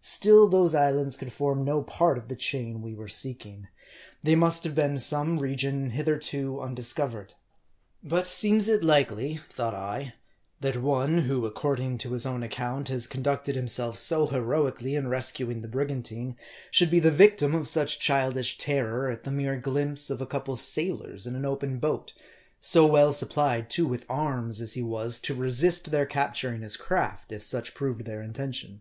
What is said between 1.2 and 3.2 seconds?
form no part of the chain we were